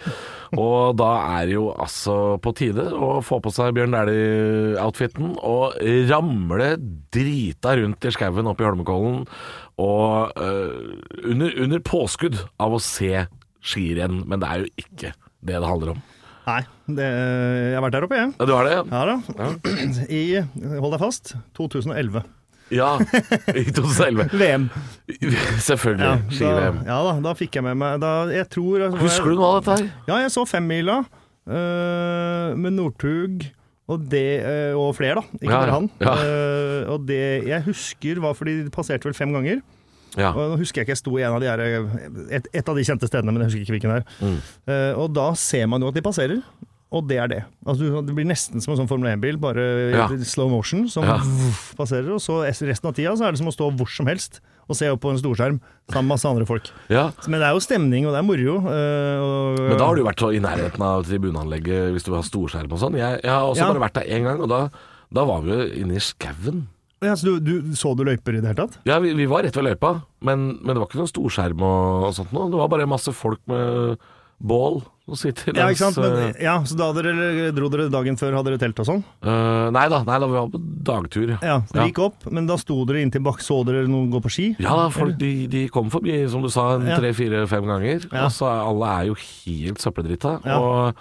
[0.60, 5.80] Og da er det jo altså på tide å få på seg Bjørn Dæhlie-outfiten og
[6.10, 6.74] ramle
[7.16, 9.24] drita rundt i skauen oppe i Holmenkollen,
[9.80, 13.26] og øh, under, under påskudd av å se
[13.64, 14.24] skirenn.
[14.30, 16.02] Men det er jo ikke det det handler om.
[16.50, 16.64] Nei,
[16.98, 18.34] det, jeg har vært der oppe, jeg.
[18.40, 18.76] Ja, du har det?
[18.90, 19.50] Ja da.
[20.20, 20.24] I,
[20.82, 22.24] hold deg fast, 2011.
[22.74, 22.90] Ja,
[23.58, 24.30] i 2011.
[24.42, 24.68] VM.
[25.66, 26.06] Selvfølgelig.
[26.06, 26.82] Ja, Ski-VM.
[26.86, 29.78] ja da, da fikk jeg med meg da, Jeg tror Husker du noe av dette
[29.80, 29.88] her?
[30.10, 33.48] Ja, jeg så femmila øh, med Northug
[33.90, 35.24] og, det, øh, og flere, da.
[35.42, 35.90] Ikke bare han.
[36.06, 37.20] Øh, og det
[37.50, 39.62] jeg husker, var fordi de passerte vel fem ganger.
[40.18, 40.32] Ja.
[40.34, 41.62] Og nå husker jeg ikke, jeg sto i en av de her,
[42.34, 44.26] et, et av de kjente stedene, men jeg husker ikke hvilken det er.
[44.26, 44.40] Mm.
[44.70, 46.40] Uh, og da ser man jo at de passerer,
[46.90, 47.42] og det er det.
[47.70, 50.08] Altså, det blir nesten som en sånn Formel 1-bil, bare Ja.
[50.10, 51.20] i slow motion, som Ja.
[51.22, 52.10] vuff, passerer.
[52.16, 54.78] Og så resten av tida så er det som å stå hvor som helst og
[54.78, 55.60] se opp på en storskjerm
[55.90, 56.70] sammen med masse andre folk.
[56.94, 57.08] ja.
[57.28, 58.56] Men det er jo stemning, og det er moro.
[58.70, 62.22] eh, og, Men da har du vært så i nærheten av tribuneanlegget hvis du har
[62.28, 62.98] storskjerm og sånn.
[63.00, 63.72] Jeg, jeg har også Ja.
[63.74, 64.70] bare vært der én gang, og da,
[65.12, 66.68] da var vi jo inne i skauen.
[67.02, 68.78] ja, så du, du, Så du løyper i det hele tatt?
[68.86, 72.04] Ja, vi, vi var rett ved løypa, men, men det var ikke noen storskjerm og,
[72.10, 72.50] og sånt noe.
[72.52, 73.98] Det var bare masse folk med
[74.40, 74.82] bål
[75.56, 75.98] Ja, ikke sant?
[75.98, 79.04] Men, eh, ja, Så da dere, dro dere dagen før, hadde dere telt og sånn?
[79.26, 81.36] Uh, Nei da, nei da, vi var på dagtur.
[81.42, 84.22] Ja, så dere gikk opp, men da sto dere inntil bak, så dere noen gå
[84.26, 84.48] på ski?
[84.60, 86.98] Ja da, folk de, de kom forbi, som du sa, en Ja.
[87.00, 88.06] tre, fire, fem ganger.
[88.12, 90.40] Og så alle er jo helt søppeldrita.
[90.46, 90.60] Ja.
[90.60, 90.96] Og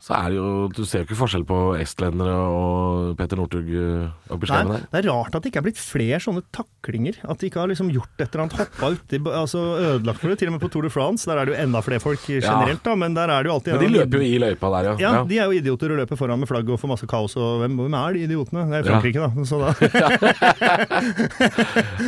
[0.00, 4.08] så er det jo Du ser jo ikke forskjell på estlendere og Peter Northug eh,
[4.32, 4.84] oppi skjermen der.
[4.88, 7.18] det er rart at det ikke er blitt flere sånne taklinger.
[7.28, 10.38] At de ikke har liksom gjort et eller annet, hoppa uti altså ødelagt for det.
[10.40, 12.80] Til og med på Tour de France, der er det jo enda flere folk generelt,
[12.86, 14.94] da, men der er det jo alltid Men de løper jo i løypa der, ja.
[15.04, 17.32] ja, de er jo idioter og løper foran med flagg og får masse kaos.
[17.36, 18.62] Og hvem, hvem er de idiotene?
[18.70, 18.96] Det er Ja.
[18.96, 19.28] Frankrike, da.
[19.44, 19.68] Så da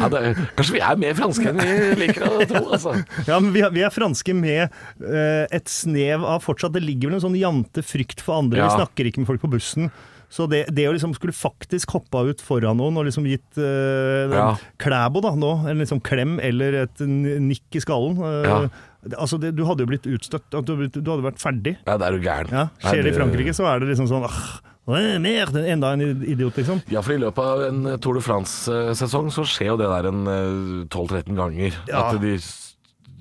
[0.01, 0.21] Ja, det,
[0.57, 2.95] kanskje vi er mer franske enn vi liker å tro, altså.
[3.29, 4.73] ja, men vi, er, vi er franske med
[5.05, 8.63] uh, et snev av fortsatt Det ligger vel en sånn jante frykt for andre.
[8.63, 8.71] Ja.
[8.71, 9.93] Vi snakker ikke med folk på bussen.
[10.33, 14.33] Så det, det å liksom skulle faktisk hoppa ut foran noen og liksom gitt uh,
[14.33, 14.47] Ja.
[14.81, 18.63] Klæbo da nå, en liksom klem eller et nikk i skallen eh, Ja.
[19.19, 20.47] Altså, det, du hadde jo blitt utstøtt.
[20.63, 21.73] Du, du hadde vært ferdig.
[21.89, 22.53] Ja, det er jo gæren.
[22.55, 24.45] Ja, Skjer det i Frankrike, så er det liksom sånn ah,
[24.87, 26.85] mer, er Enda en idiot, liksom.
[26.87, 30.23] Ja, for i løpet av en Tour de France-sesong så skjer jo det der en
[30.31, 31.83] eh, 12-13 ganger.
[31.91, 32.05] Ja.
[32.07, 32.37] At de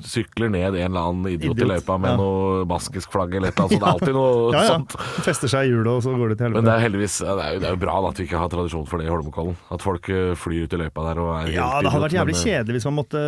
[0.07, 2.17] sykler ned en eller annen idiot, i Idiot, løypa med ja.
[2.19, 3.75] noe baskisk flagg eller et eller annet.
[3.75, 4.75] Så det er alltid noe Ja, ja.
[4.75, 4.95] sånt.
[5.25, 7.55] Fester seg i hjulet, og så går det til Men det er heldigvis det er,
[7.55, 9.57] jo, det er jo bra da, at vi ikke har tradisjon for det i Holmenkollen.
[9.71, 12.17] At folk eh, flyr ut i løypa der og er helt Ja, det hadde vært
[12.17, 13.21] jævlig men, kjedelig hvis man måtte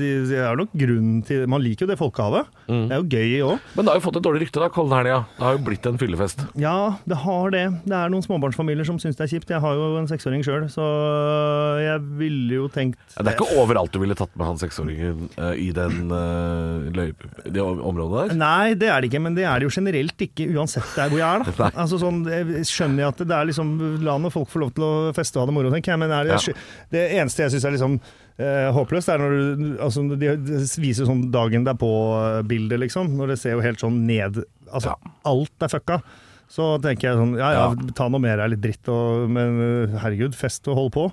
[0.00, 2.50] Det er nok grunn til Man liker jo det folkehavet.
[2.70, 2.84] Mm.
[2.90, 3.68] Det er jo gøy òg.
[3.76, 5.20] Men det har jo fått et dårlig rykte, da, Kollenhelga.
[5.36, 6.44] Det har jo blitt en fyllefest.
[6.60, 6.76] Ja,
[7.08, 7.64] det har det.
[7.84, 9.52] Det er noen småbarnsfamilier som syns det er kjipt.
[9.52, 10.86] Jeg har jo en seksåring sjøl, så
[11.80, 15.28] jeg ville jo tenkt Ja, Det er ikke overalt du ville tatt med han seksåringen
[15.36, 18.36] eh, i den uh, løype, det området der.
[18.40, 21.20] Nei, det er det ikke, men det er det jo generelt ikke uansett der hvor
[21.20, 21.44] jeg er.
[21.58, 21.68] da.
[21.84, 23.74] Altså sånn, Jeg skjønner at det er liksom
[24.06, 26.14] La nå folk få lov til å feste og ha det moro, tenker jeg, men
[26.14, 26.56] er det, Ja.
[26.94, 27.98] det eneste jeg syns er liksom
[28.40, 30.32] eh, håpløst, er når du, altså, de
[30.80, 33.12] viser sånn dagen derpå-bildet, liksom.
[33.18, 35.12] Når det ser jo helt sånn ned Altså, Ja.
[35.26, 36.00] alt er fucka.
[36.50, 39.98] Så tenker jeg sånn Ja ja, ta noe mer er litt dritt, og, men eh,
[40.02, 41.04] herregud, fest og hold på.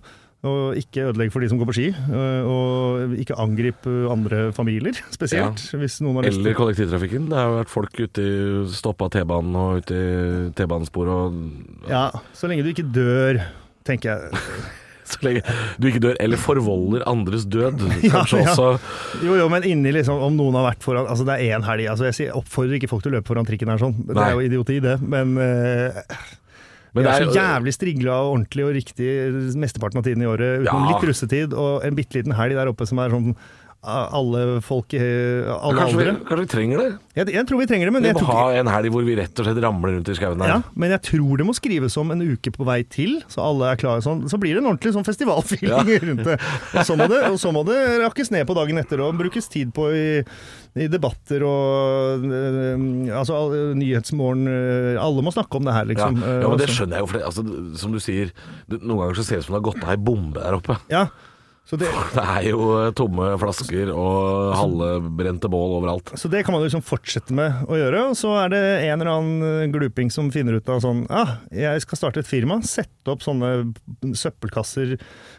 [0.45, 1.88] Og ikke ødelegg for de som går på ski.
[2.13, 5.63] øh, Og ikke angrip øh, andre familier, spesielt.
[5.73, 7.26] Hvis noen har lyst Eller kollektivtrafikken.
[7.32, 12.10] Det har jo vært folk ute i stoppa T-banen og ute i T-banesporet og Ja,
[12.38, 13.41] så lenge du ikke dør,
[13.88, 14.43] tenker jeg.
[15.08, 15.39] Så lenge
[15.80, 17.80] du ikke dør eller forvolder andres død.
[18.12, 18.50] Kanskje ja.
[18.52, 18.73] også
[19.23, 21.86] Jo, jo, men inni liksom, om noen har vært foran Altså, det er én helg.
[21.93, 23.95] Altså, jeg oppfordrer ikke folk til å løpe foran trikken her sånn.
[24.04, 24.26] Det Nei.
[24.28, 24.97] er jo idioti, det.
[25.08, 26.02] Men øh,
[26.98, 29.08] Men det er er så jævlig strigla og ordentlig og riktig
[29.62, 30.92] mesteparten av tiden i året, utenom Ja.
[30.96, 33.36] litt russetid og en bitte liten helg der oppe som er sånn
[33.88, 36.88] alle folk i alle Kanskje vi, kanskje vi trenger det?
[37.16, 39.16] Jeg, jeg tror vi trenger det, men Vi jeg må ha en helg hvor vi
[39.20, 40.50] rett og slett ramler rundt i skauen her.
[40.50, 43.70] ja, men jeg tror det må skrives om en uke på vei til, så alle
[43.72, 44.26] er klare sånn.
[44.28, 46.40] Så blir det en ordentlig sånn festivalfeeling rundt det.
[46.74, 47.22] Og så, må det.
[47.30, 50.08] og så må det rakkes ned på dagen etter og brukes tid på i,
[50.78, 52.84] i debatter og øh,
[53.18, 53.40] Altså
[53.78, 56.20] Nyhetsmorgen øh, Alle må snakke om det her, Ja, liksom.
[56.26, 57.46] ja, men det skjønner jeg jo, for det, altså,
[57.82, 58.34] som du sier,
[58.74, 60.78] noen ganger så ser det ut som det har gått av ei bombe der oppe.
[60.92, 61.08] Ja,
[61.76, 66.14] det, Det er jo eh, tomme flasker og halvbrente bål overalt.
[66.16, 68.06] Så det kan man liksom fortsette med å gjøre.
[68.12, 71.82] Og så er det en eller annen gluping som finner ut av sånn ah, jeg
[71.84, 73.74] skal starte et firma, sette opp sånne
[74.16, 74.96] søppelkasser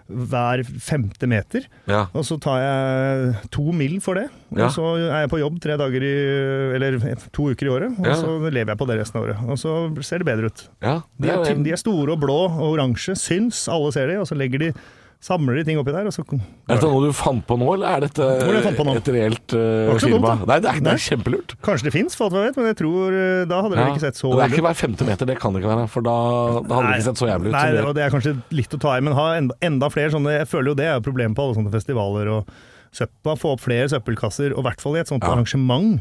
[0.09, 1.65] hver femte meter.
[1.89, 2.07] Ja.
[2.17, 3.99] Og så tar jeg to mill.
[4.05, 4.29] for det.
[4.53, 4.69] Og Ja.
[4.69, 6.99] så er jeg på jobb tre dager i Eller
[7.33, 8.15] to uker i året, og Ja.
[8.15, 9.49] så lever jeg på det resten av året.
[9.49, 10.69] Og så ser det bedre ut.
[10.83, 14.27] ja De er, de er store og blå og oransje, syns, alle ser de, og
[14.27, 14.73] så legger de
[15.19, 16.37] Samler de ting oppi der, og så er
[16.71, 20.35] dette noe du fant på nå, eller er dette det et reelt dumt, firma?
[20.47, 21.55] Nei, det er, det er kjempelurt.
[21.67, 23.89] Kanskje det fins, for alt jeg vet, men jeg tror eh, da hadde Ja.
[23.91, 25.89] ikke sett så det er ikke hver femte meter, det kan det ikke være.
[25.91, 26.15] For da,
[26.63, 27.57] da hadde det ikke sett så jævlig ut.
[27.59, 30.15] Nei, det og det er kanskje litt å ta i, men ha enda, enda flere
[30.15, 32.55] sånne Jeg føler jo det er problemet på alle sånne festivaler og
[32.95, 33.35] søppa.
[33.43, 35.35] Få opp flere søppelkasser, og i hvert fall i et sånt Ja.
[35.35, 35.99] arrangement.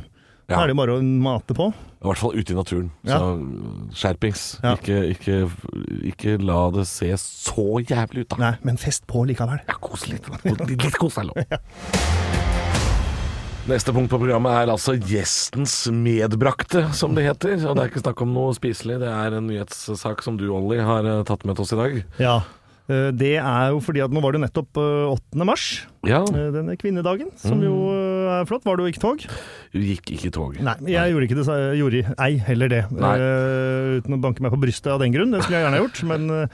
[0.48, 0.62] Da Ja.
[0.64, 1.66] er det jo bare å mate på.
[1.76, 2.92] I hvert fall ute i naturen.
[3.04, 3.18] Så
[4.00, 4.44] skjerpings.
[4.64, 5.52] Ikke, ikke,
[6.14, 8.38] ikke la det se så jævlig ut, da.
[8.40, 9.60] Nei, men fest på likevel.
[9.68, 10.24] Ja, kos litt.
[10.46, 11.36] Litt, kos er lov.
[13.68, 17.58] Neste punkt på programmet er altså gjestens medbrakte, som det heter.
[17.68, 20.80] Og det er ikke snakk om noe spiselig, det er en nyhetssak som du, Olli,
[20.80, 21.98] har eh, tatt med til oss i dag.
[22.24, 22.38] Ja.
[22.88, 25.44] Eh, Det er jo fordi at nå var det nettopp eh, 8.
[25.44, 25.66] mars,
[26.08, 28.07] Ja, eh, denne kvinnedagen, som jo eh, er
[28.50, 28.66] flott.
[28.68, 29.24] Var du ikke tog?
[29.74, 30.58] du gikk ikke tog.
[30.64, 32.84] Nei, jeg gjorde ikke det, så jeg gjorde ei heller det.
[32.96, 33.14] Nei.
[33.22, 36.04] Eh, uten å banke meg på brystet av den grunn, det skulle jeg gjerne gjort.
[36.14, 36.52] Men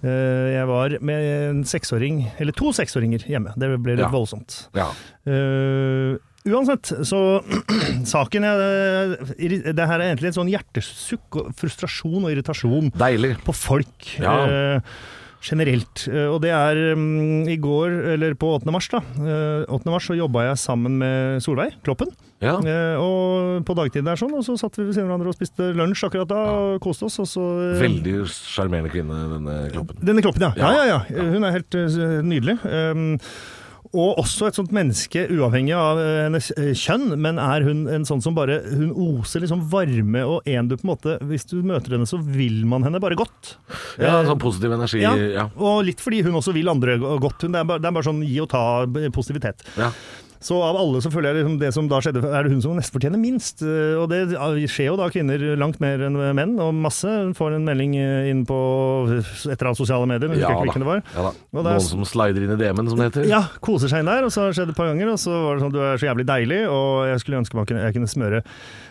[0.00, 0.08] Uh,
[0.54, 3.52] jeg var med en seksåring, eller to seksåringer hjemme.
[3.60, 4.08] Det ble litt Ja.
[4.08, 4.54] voldsomt.
[4.72, 4.86] Ja.
[5.28, 6.16] Uh,
[6.48, 7.18] uansett, så
[8.14, 13.34] saken er Det her er egentlig en sånn hjertesukk og frustrasjon og irritasjon Deilig.
[13.44, 14.14] på folk.
[14.24, 14.38] Ja.
[14.48, 14.80] eh,
[15.44, 16.06] generelt.
[16.10, 18.70] Eh, og det er um, i går, eller på 8.
[18.74, 19.00] mars, da.
[19.20, 19.92] eh, 8.
[19.92, 22.12] mars så jobba jeg sammen med Solveig Kloppen.
[22.40, 22.54] Ja.
[22.64, 25.36] Eh, og på dagtid der sånn, og så satt vi ved siden av hverandre og
[25.36, 27.18] spiste lunsj akkurat da, og koste oss.
[27.20, 30.00] Og så, eh, Veldig sjarmerende kvinne, denne kloppen.
[30.00, 30.52] Denne Kloppen, ja.
[30.56, 30.84] ja.
[30.88, 31.00] Ja.
[31.12, 32.56] Ja, Hun er helt eh, nydelig.
[32.64, 33.18] Um,
[33.90, 38.04] og også et sånt menneske, uavhengig av eh, hennes eh, kjønn, men er hun en
[38.06, 41.56] sånn som bare Hun oser liksom varme og en du på en måte Hvis du
[41.66, 43.56] møter henne, så vil man henne bare godt.
[43.98, 45.02] Ja, en sånn positiv energi.
[45.02, 45.48] ja, Ja.
[45.58, 47.42] og litt fordi hun også vil andre godt.
[47.42, 49.66] Hun, det, er bare, det er bare sånn gi og ta eh, positivitet.
[49.80, 49.90] Ja.
[50.40, 52.72] Så av alle så føler jeg liksom det som da skjedde, er det hun som
[52.78, 53.60] nesten fortjener minst.
[53.60, 54.22] Og det
[54.72, 57.10] skjer jo da kvinner langt mer enn menn, og masse.
[57.36, 58.56] Får en melding eh, inn på
[59.20, 60.32] et eller annet sosiale medier,
[61.12, 61.32] Ja da.
[61.52, 61.74] Ja da.
[61.74, 63.28] Er- Noen som slider inn i DM-en, som det heter.
[63.28, 65.36] Ja, koser seg inn der, og så har det skjedd et par ganger, og så
[65.44, 67.98] var det sånn du er så jævlig deilig, og jeg skulle ønske man kunne, jeg
[68.00, 68.42] kunne smøre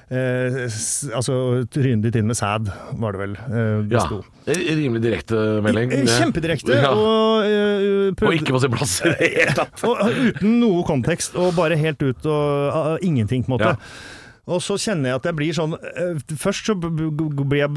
[0.10, 0.68] eh,
[1.16, 2.70] altså trynet ditt inn med sæd,
[3.00, 3.34] var det vel.
[3.46, 4.06] Eh, det Ja.
[4.06, 4.22] sto.
[4.50, 5.92] Rimelig direkte melding.
[5.94, 6.92] Eh, Kjempedirekte, Ja.
[6.92, 9.84] og, eh, Og ikke på sin plass i det hele tatt.
[9.84, 13.76] uten noe kontekst, og bare helt ut og uh, ingenting, på en måte.
[13.76, 14.16] Ja.
[14.50, 17.70] Og så kjenner jeg at jeg blir sånn eh, Først så blir jeg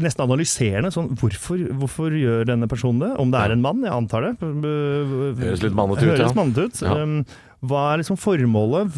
[0.00, 0.88] nesten analyserende.
[0.94, 3.10] Sånn, hvorfor, hvorfor gjør denne personen det?
[3.20, 4.32] Om det er en mann, jeg antar det.
[4.40, 6.24] Høres litt mannete ut, ja.
[6.24, 6.80] Høres mannete ut.
[6.80, 6.94] Ja.
[7.68, 8.94] Hva er liksom formålet?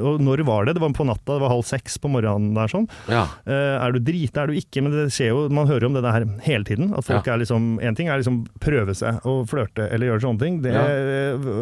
[0.00, 0.74] Og når var det?
[0.76, 2.86] Det var på natta, det var halv seks på morgenen der sånn.
[3.10, 3.24] Ja.
[3.46, 4.82] Eh, er du drita, er du ikke?
[4.84, 6.92] Men det skjer jo, man hører om det der hele tiden.
[6.96, 7.34] At folk Ja.
[7.34, 10.60] er liksom En ting er liksom prøve seg og flørte eller gjøre sånne ting.
[10.62, 10.72] Det,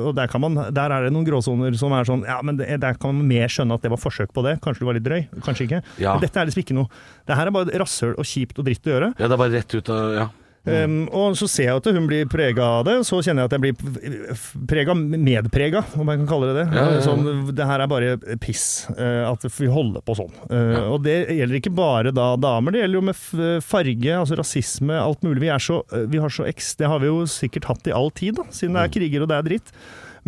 [0.09, 2.81] Og der, kan man, der er det noen gråsoner som er sånn Ja, men det,
[2.81, 4.61] der kan man mer skjønne at det var forsøk på det.
[4.61, 5.83] Kanskje du var litt drøy, kanskje ikke.
[5.99, 6.15] Ja.
[6.15, 6.89] Men dette er liksom ikke noe
[7.27, 9.15] Det her er bare rasshøl og kjipt og dritt å gjøre.
[9.19, 10.29] ja, det er bare rett ut av Ja.
[10.69, 13.57] Um, og så ser jeg at hun blir prega av det, så kjenner jeg at
[13.57, 14.39] jeg blir
[14.71, 16.67] prega, medprega, om jeg kan kalle det det.
[16.77, 17.05] Ja, ja, ja.
[17.05, 20.35] Sånn, det her er bare piss, uh, at vi holder på sånn.
[20.51, 24.97] Uh, Og det gjelder ikke bare da damer, det gjelder jo med farge, altså rasisme,
[24.99, 25.43] alt mulig.
[25.47, 27.95] Vi, er så, uh, vi har så eks, det har vi jo sikkert hatt i
[27.95, 29.75] all tid, da, siden det er kriger og det er dritt.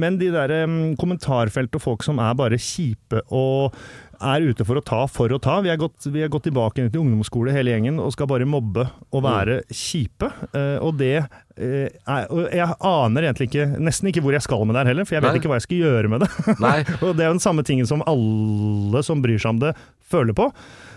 [0.01, 3.75] Men de der um, kommentarfelt og folk som er bare kjipe og
[4.21, 5.59] er ute for å ta for å ta.
[5.65, 8.87] Vi er gått, vi er gått tilbake til ungdomsskole hele gjengen og skal bare mobbe
[9.11, 10.31] og være kjipe.
[10.53, 14.67] Eh, og det eh, er, og Jeg aner egentlig ikke, nesten ikke hvor jeg skal
[14.67, 15.41] med det her heller, for jeg vet Nei.
[15.43, 16.31] ikke hva jeg skal gjøre med det.
[17.07, 19.75] Og det er jo den samme tingen som alle som bryr seg om det,
[20.11, 20.51] føler på.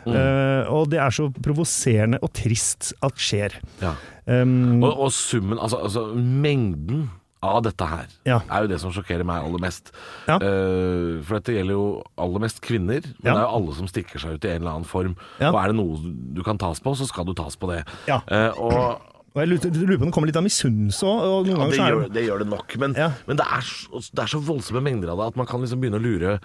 [0.04, 0.16] Mm.
[0.18, 3.56] Uh, og det er så provoserende og trist at skjer.
[3.80, 3.94] ja.
[4.24, 7.10] Um, Og, og summen, altså, altså mengden
[7.44, 8.40] av dette her, Ja.
[8.50, 9.92] er jo det som sjokkerer meg aller mest.
[10.28, 10.40] Ja.
[10.40, 11.86] Uh, for dette gjelder jo
[12.18, 13.34] aller mest kvinner, men Ja.
[13.36, 15.16] det er jo alle som stikker seg ut i en eller annen form.
[15.44, 16.00] Og er det noe
[16.34, 17.84] du kan tas på, så skal du tas på det.
[18.10, 19.02] Eh, og
[19.36, 21.22] Og jeg lurer, lurer på om det kommer litt av misunnelse òg.
[21.26, 23.66] Og Ja, det, det gjør det nok, men, men det, er
[24.14, 26.36] det er så voldsomme mengder av det at man kan liksom begynne å lure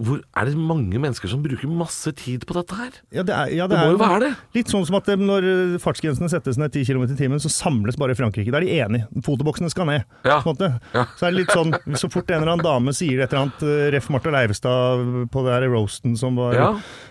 [0.00, 2.94] hvor, Er det mange mennesker som bruker masse tid på dette her?
[3.12, 4.30] Ja, det, er, ja, Det må jo være det.
[4.56, 7.52] Litt sånn som at eh, når eh, fartsgrensene settes ned 10 km i timen, så
[7.52, 8.52] samles bare Frankrike.
[8.52, 9.22] Da er de enige.
[9.26, 10.06] Fotoboksene skal ned.
[10.24, 10.40] Ja.
[10.40, 10.70] På en måte.
[10.96, 11.04] Ja.
[11.18, 13.66] Så er det litt sånn Så fort en eller annen dame sier et eller annet
[13.66, 14.08] eh, Ref.
[14.10, 16.56] Martha Leivestad på det her roasten som var.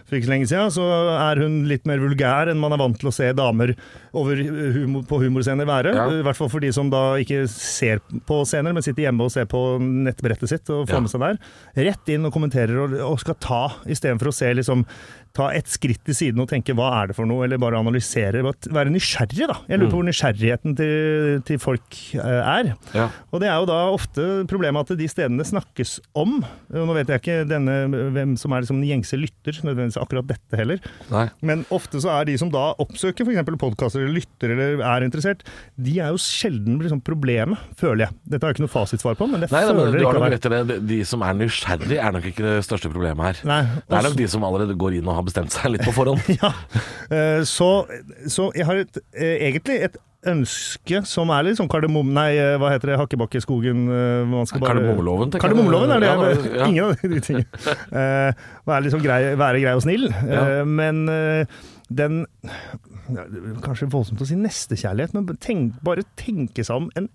[0.09, 2.97] For ikke så lenge siden, så er hun litt mer vulgær enn man er vant
[2.99, 3.75] til å se damer
[4.17, 5.93] over humor, på humorscener være.
[5.95, 6.07] Ja.
[6.19, 9.33] I hvert fall for de som da ikke ser på scener, men sitter hjemme og
[9.33, 11.03] ser på nettbrettet sitt og får Ja.
[11.05, 11.39] med seg der.
[11.89, 14.85] Rett inn og kommenterer og, og skal ta, istedenfor å se liksom
[15.37, 18.41] Ta et skritt til siden og tenke hva er det for noe, eller bare analysere.
[18.41, 19.59] Bare Være nysgjerrig, da.
[19.69, 22.71] Jeg lurer på hvor nysgjerrigheten til, til folk eh, er.
[22.97, 23.05] Ja.
[23.29, 26.39] Og det er jo da ofte problemet at de stedene snakkes om.
[26.73, 27.77] Nå vet jeg ikke denne,
[28.15, 30.79] hvem som er liksom den gjengse lytter, nødvendigvis akkurat dette heller.
[31.11, 31.25] Nei.
[31.45, 33.51] Men ofte så er de som da oppsøker f.eks.
[33.61, 35.43] podkaster eller lytter eller er interessert,
[35.77, 38.17] de er jo sjelden liksom problemet, føler jeg.
[38.33, 40.27] Dette har jeg ikke noe fasitsvar på, men det Nei, føler nok likevel.
[40.35, 40.79] rett i det.
[40.89, 43.39] De- som er nysgjerrig, er nok ikke det største problemet her.
[43.49, 45.93] Nei, Det er nok de som allerede går inn og har bestemt seg litt på
[45.99, 46.21] forhånd.
[46.39, 46.51] Ja,
[47.09, 47.69] eh, så,
[48.29, 52.09] så jeg har et, eh, egentlig et ønske som er litt sånn kardemom...
[52.15, 52.97] Nei, eh, hva heter det?
[52.99, 55.55] Hakkebakkeskogen eh, man skal bare- Kardemommeloven, tenker jeg.
[55.55, 56.09] Kardemommeloven er det.
[56.09, 56.67] Ja, ja.
[56.67, 57.47] Ingen av de tingene.
[57.89, 58.31] Uh,
[58.69, 60.05] være liksom grei, være grei og snill.
[60.27, 60.41] Ja.
[60.59, 62.21] Eh, men uh, den
[63.63, 67.07] Kanskje voldsomt å si nestekjærlighet, men tenk, bare tenke seg om en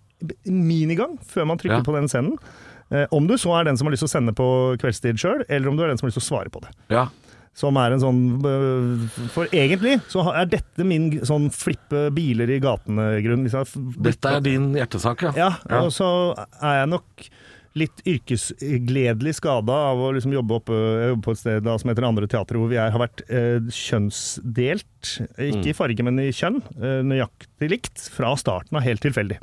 [0.49, 2.41] minigang før man trykker på den senden.
[2.91, 4.47] Eh, om du så er den som har lyst til å sende på
[4.83, 6.73] kveldstid sjøl, eller om du er den som har lyst til å svare på det.
[6.93, 7.07] Ja.
[7.55, 12.61] Som er en sånn øh, For egentlig så er dette min sånn flippe biler i
[12.63, 13.47] gatene-grunn.
[14.03, 15.35] Dette er din hjertesak, ja.
[15.39, 15.83] Ja, Ja.
[15.87, 16.09] og så
[16.61, 17.29] er jeg nok
[17.75, 20.77] litt yrkesgledelig skada av å liksom jobbe, oppe,
[21.09, 23.59] jobbe, på et sted da, som heter Andre Teatret, hvor vi er, har vært eh,
[23.67, 25.15] kjønnsdelt.
[25.43, 26.61] Ikke i farge, men i kjønn.
[26.79, 28.05] Eh, nøyaktig likt.
[28.15, 29.41] Fra starten av, helt tilfeldig.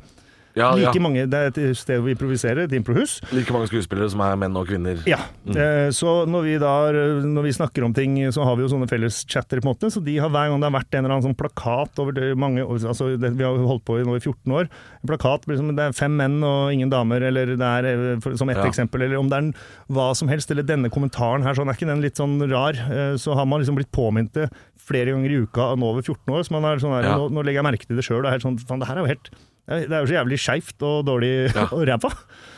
[0.56, 0.92] Ja, ja.
[1.00, 3.20] Mange, Det er et sted vi improviserer, et improhus.
[3.32, 5.00] Like mange skuespillere som er menn og kvinner.
[5.08, 5.18] Ja.
[5.48, 6.92] Eh, Så når vi, da,
[7.24, 9.92] når vi snakker om ting, så har vi jo sånne felles chatter, på en måte.
[9.92, 12.36] Så de har hver gang det har vært en eller annen sånn plakat over det,
[12.38, 14.68] mange altså det, Vi har holdt på i nå i 14 år.
[15.02, 17.86] En plakat liksom, det er fem menn og ingen damer, eller det er
[18.18, 18.66] eh, som ett Ja.
[18.68, 19.02] eksempel.
[19.04, 19.54] Eller om det er
[19.90, 22.74] hva som helst, eller denne kommentaren her, sånn er ikke den litt sånn rar?
[22.76, 24.50] Eh, Så har man liksom blitt påminnet det
[24.82, 26.44] flere ganger i uka nå over 14 år.
[26.44, 27.18] Så man er sånn her, Ja.
[27.18, 28.24] nå, nå legger jeg merke til det sjøl.
[28.24, 29.30] Det sånn det her er jo helt
[29.68, 31.68] det er jo så jævlig skeivt og dårlig Ja.
[31.72, 32.12] og ræva.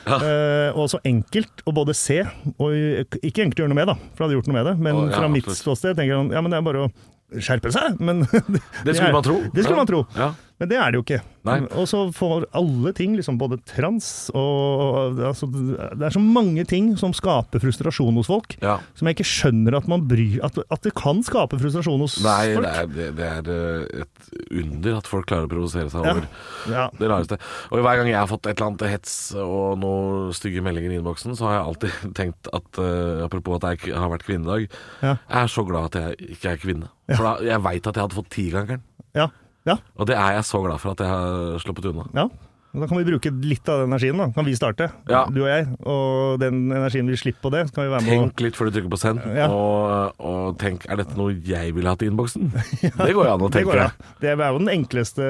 [0.08, 0.18] Ja.
[0.20, 2.22] Uh, og så enkelt å både se,
[2.58, 2.74] og
[3.24, 4.76] ikke enkelt å gjøre noe med, da, for jeg hadde gjort noe med det.
[4.88, 6.92] Men oh, ja, fra mitt ståsted tenker jeg ja, men det er bare å
[7.44, 8.00] skjerpe seg.
[8.04, 8.24] Men
[8.86, 9.38] Det skulle er- man tro.
[9.54, 9.84] Det skulle Ja.
[9.84, 10.02] man tro.
[10.64, 10.66] Ja.
[10.66, 11.22] Men det er det jo ikke.
[11.44, 11.58] Nei.
[11.76, 16.94] Og så får alle ting, liksom både trans og altså, Det er så mange ting
[16.96, 18.78] som skaper frustrasjon hos folk, Ja.
[18.96, 22.54] som jeg ikke skjønner at man bryr At, at det kan skape frustrasjon hos Nei,
[22.56, 22.70] folk.
[22.70, 24.32] er, det, det er eh, et
[24.64, 26.24] under at folk klarer å provosere seg over
[26.72, 26.86] Ja.
[26.96, 27.40] det rareste.
[27.76, 31.00] Og hver gang jeg har fått et eller annet hets og noen stygge meldinger i
[31.02, 34.70] innboksen, så har jeg alltid tenkt at uh, Apropos at jeg har vært kvinnedag.
[35.04, 35.18] Ja.
[35.28, 36.88] Jeg er så glad at jeg ikke er kvinne.
[37.12, 38.84] For da, jeg veit at jeg hadde fått tigangeren.
[39.14, 39.28] Ja.
[39.66, 39.78] Ja.
[39.98, 42.08] Og det er jeg så glad for at jeg har sluppet unna.
[42.14, 42.28] Ja,
[42.74, 44.26] da kan vi bruke litt av den energien, da.
[44.34, 45.28] Kan vi starte, Ja.
[45.30, 45.68] du og jeg.
[45.86, 48.66] Og den energien vi slipper på det, så kan vi være med Tenk litt før
[48.72, 49.46] du trykker på send, Ja.
[49.54, 52.50] og, og tenk er dette noe jeg ville hatt i innboksen?
[52.82, 53.78] Det går jo an å tenke.
[53.78, 53.94] Det an.
[54.26, 55.28] Det er jo den enkleste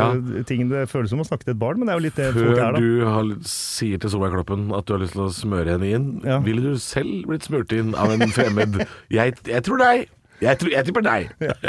[0.00, 0.08] Ja.
[0.50, 2.32] tingen det føles som å snakke til et barn, men det er jo litt det
[2.34, 2.82] folk er, da.
[2.82, 6.10] du har, sier til Solveig Kloppen at du har lyst til å smøre henne inn,
[6.26, 6.40] Ja.
[6.42, 8.82] ville du selv blitt smurt inn av en fremmed?
[9.14, 10.08] jeg, jeg tror nei.
[10.44, 11.20] Jeg, tror, jeg tipper nei.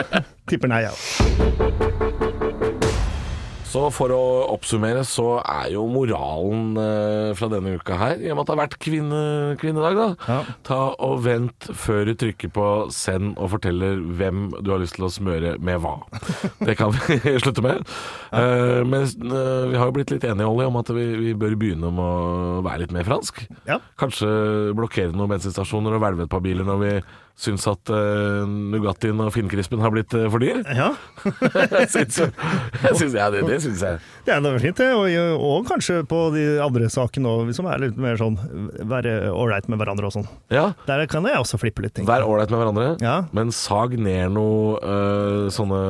[0.51, 0.93] Tipper nei, ja.
[3.75, 4.19] Så for å
[4.53, 8.53] oppsummere, så er jo moralen eh, fra denne uka her, i og med at det
[8.53, 9.17] har vært kvinne,
[9.59, 10.37] kvinnedag, da, Ja.
[10.63, 15.09] ta og vent før du trykker på send og forteller hvem du har lyst til
[15.09, 15.97] å smøre med hva.
[16.63, 17.83] Det kan vi slutte med.
[18.31, 21.59] Eh, men eh, vi har jo blitt litt enige, Olli, om at vi, vi bør
[21.59, 23.43] begynne med å være litt mer fransk.
[23.67, 23.81] Ja.
[23.99, 24.31] Kanskje
[24.77, 26.95] blokkere noen bensinstasjoner og hvelve et par biler når vi
[27.35, 30.61] syns at uh, Nugattien og Finnkrispen har blitt uh, for dyr.
[30.71, 30.93] ja.
[31.81, 33.99] jeg syns, jeg syns, ja, det, det syns jeg.
[34.25, 34.89] Det er fint, det.
[34.95, 38.37] Og, og kanskje på de andre sakene òg, som er litt mer sånn
[38.87, 40.29] være ålreit med hverandre og sånn.
[40.53, 42.07] Ja, Der kan jeg også flippe litt ting.
[42.07, 43.17] Vær ålreit med hverandre, Ja.
[43.35, 45.81] men sag ned noe uh, sånne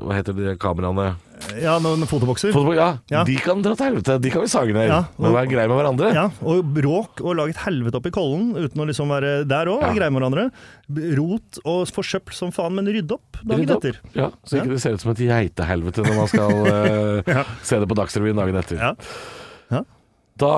[0.00, 1.14] Hva heter de kameraene?
[1.60, 2.52] Ja, noen fotobokser.
[2.54, 3.24] Fotobok, ja, Ja.
[3.24, 4.20] de kan dra til helvete.
[4.22, 4.86] De kan vi sage ned.
[4.88, 6.12] Ja, Men være greie grei med hverandre.
[6.14, 9.66] Ja, og bråk og lage et helvete opp i kollen uten å liksom være der
[9.66, 9.92] òg, Ja.
[9.94, 10.50] greie med hverandre.
[11.18, 13.84] Rot og forsøpl som faen, men rydde opp dagen rydde opp.
[13.84, 13.98] etter.
[14.14, 14.72] Ja, så ikke Ja.
[14.72, 17.44] det ser ut som et geitehelvete når man skal Ja.
[17.62, 18.78] se det på Dagsrevyen dagen etter.
[18.78, 19.82] Ja.
[20.36, 20.48] Da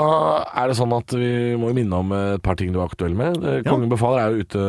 [0.57, 3.37] er det sånn at vi må minne om et par ting du er aktuell med.
[3.45, 3.71] Eh, Ja.
[3.71, 4.63] Kongen befaler er jo ute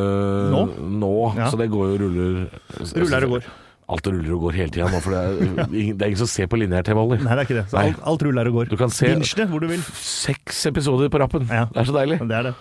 [0.52, 0.66] Nå?
[1.00, 1.46] nå Ja.
[1.50, 2.50] så det går jo ruller
[2.94, 3.44] Ruller og går.
[3.88, 6.28] Alt ruller og går hele tida nå, for det er, ingen- det er ingen som
[6.28, 7.22] ser på lineær-TV, Olli.
[7.24, 7.66] Nei, det er ikke det.
[7.72, 8.70] Så alt, alt ruller og går.
[8.74, 9.86] Du kan se- Binge det hvor du vil.
[10.04, 11.48] Seks episoder på rappen.
[11.48, 11.66] Ja.
[11.72, 12.20] Det er så deilig.
[12.28, 12.54] Det er det.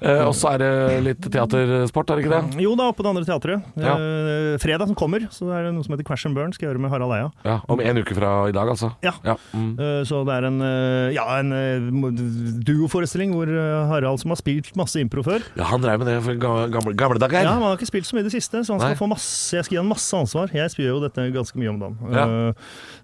[0.00, 0.70] Eh, og så er det
[1.04, 2.62] litt teatersport, er det ikke det?
[2.64, 3.64] Jo da, på det andre teatret.
[3.76, 3.94] Ja.
[4.00, 6.72] Eh, fredag som kommer, så er det noe som heter Crash and Burn, skal jeg
[6.74, 7.28] gjøre med Harald Eia.
[7.44, 8.92] Ja, Om en uke fra i dag, altså.
[9.04, 9.12] Ja.
[9.26, 9.74] Ja, mm.
[9.78, 14.40] Eh, Så det er en, eh, ja, en eh, duoforestilling hvor eh, Harald, som har
[14.40, 17.42] spilt masse impro før ja han dreiv med det for ga- gamle, gamle dager.
[17.44, 18.98] Ja, men Han har ikke spilt så mye i det siste, så han skal Nei.
[19.00, 20.50] få masse, jeg skal gi han masse ansvar.
[20.54, 21.98] Jeg spiller jo dette ganske mye om dagen.
[22.14, 22.24] Ja.
[22.24, 22.52] Eh,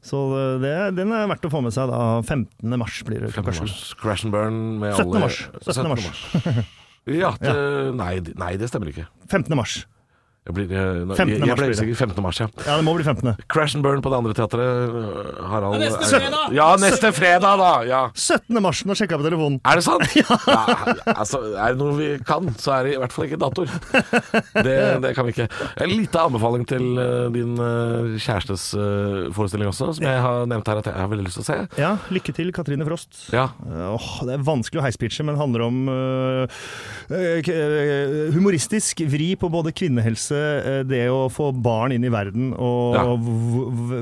[0.06, 0.22] Så
[0.62, 2.00] det, den er verdt å få med seg da.
[2.22, 2.78] 15.
[2.78, 3.42] mars blir det 15.
[3.42, 3.66] klokka sju.
[3.66, 3.94] mars.
[4.00, 5.06] Crash and burn med 17.
[5.10, 5.38] alle mars.
[5.66, 5.88] 17.
[5.92, 6.66] mars.
[7.06, 7.52] ja, det,
[7.98, 9.06] nei, nei, det stemmer ikke.
[9.30, 9.54] 15.
[9.58, 9.84] mars.
[10.46, 11.26] Jeg, blir, jeg, nå- 15.
[11.26, 11.78] jeg, jeg mars ble blir det.
[11.80, 11.96] usikker.
[12.06, 12.22] 15.
[12.22, 12.46] mars, ja.
[12.66, 13.32] Ja, det må bli 15.
[13.50, 14.62] Crash and burn på det andre teatret.
[14.62, 16.54] øh, Harald Ja, neste fredag!
[16.54, 17.70] Ja, neste fredag, da!
[17.88, 18.02] Ja.
[18.14, 18.60] 17.
[18.62, 19.58] mars, nå sjekka jeg på telefonen.
[19.66, 20.06] Er det sant?
[20.16, 20.36] Ja.
[21.16, 23.72] altså, er det noe vi kan, så er det i hvert fall ikke datoer.
[24.62, 25.48] Det, det kan vi ikke.
[25.82, 30.68] En liten anbefaling til øh, din øh, kjærestes øh, forestilling også, som jeg har nevnt
[30.70, 31.58] her at jeg har veldig lyst til å se.
[31.82, 33.26] Ja, lykke til, Katrine Frost.
[33.34, 36.56] Ja, Eh, åh, det er vanskelig å heispitche, men handler om eh,
[37.10, 40.35] eh, eh, humoristisk vri på både kvinnehelse, eh,
[40.88, 43.04] det å få barn inn i verden, og Ja.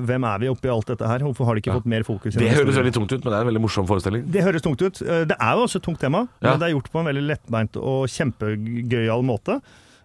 [0.08, 1.18] hvem er vi oppi alt dette her?
[1.20, 1.78] Hvorfor har det ikke Ja.
[1.80, 2.34] fått mer fokus?
[2.34, 4.24] Det høres veldig tungt ut, men det er en veldig morsom forestilling.
[4.30, 5.02] Det høres tungt ut.
[5.02, 6.50] Eh, Det er jo også et tungt tema, Ja.
[6.50, 9.60] men det er gjort på en veldig lettbeint og kjempegøyal måte.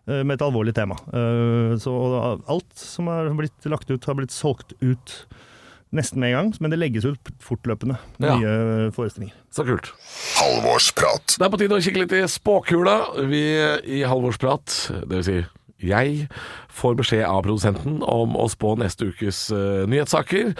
[0.07, 0.95] eh, Med et alvorlig tema.
[1.13, 5.25] Eh, Så alt som har blitt lagt ut, har blitt solgt ut
[5.93, 6.53] nesten med en gang.
[6.61, 7.97] Men det legges ut fortløpende.
[8.19, 8.37] Ja.
[8.39, 9.33] Nye forestillinger.
[9.51, 9.91] Så kult.
[10.39, 11.37] Halvorsprat.
[11.37, 12.95] Det er på tide å kikke litt i spåkula.
[13.29, 13.41] Vi
[13.99, 15.45] i Halvorsprat, det vil si
[15.85, 16.27] jeg,
[16.79, 20.53] får beskjed av produsenten om å spå neste ukes uh, nyhetssaker.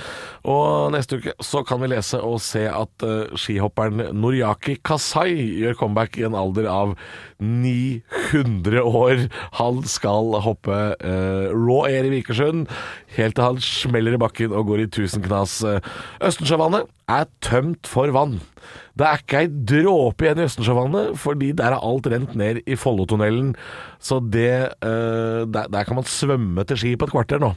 [0.50, 5.78] Og neste uke så kan vi lese og se at uh, skihopperen Noriaki Kasai gjør
[5.80, 6.96] comeback i en alder av
[7.40, 9.28] 900 år.
[9.62, 12.68] Han skal hoppe uh, raw air i Vikersund
[13.18, 15.60] helt til han smeller i bakken og går i tusen knas.
[15.66, 15.82] Eh,
[16.26, 18.40] Østensjøvannet er tømt for vann.
[19.00, 22.76] Det er ikke ei dråpe igjen i Østensjøvannet, fordi der er alt rent ned i
[22.76, 23.54] Follotunnelen.
[24.04, 27.54] Så det uh, der, der kan man svømme til ski på et kvarter nå,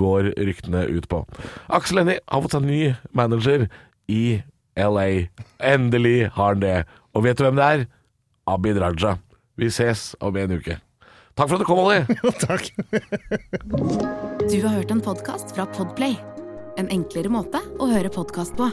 [0.00, 1.22] går ryktene ut på.
[1.70, 2.82] Aksel Hennie har fått seg ny
[3.14, 3.68] manager
[4.10, 4.40] i
[4.74, 5.30] LA.
[5.62, 6.76] Endelig har han det.
[7.14, 7.88] Og vet du hvem det er?
[8.50, 9.16] Abid Raja.
[9.60, 10.80] Vi ses om en uke.
[11.38, 12.02] Takk for at du kom, Olli.
[12.48, 12.70] Takk.
[14.50, 16.18] Du har hørt en podkast fra Podplay.
[16.80, 18.72] En enklere måte å høre podkast på.